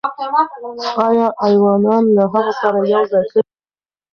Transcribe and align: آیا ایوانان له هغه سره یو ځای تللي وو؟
آیا 1.07 1.27
ایوانان 1.47 2.03
له 2.15 2.23
هغه 2.33 2.51
سره 2.61 2.79
یو 2.93 3.03
ځای 3.11 3.23
تللي 3.31 3.43
وو؟ 3.51 3.51